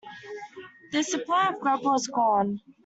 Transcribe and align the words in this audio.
Their 0.91 1.03
supply 1.03 1.49
of 1.49 1.59
grub 1.59 1.83
was 1.85 2.07
gone. 2.07 2.59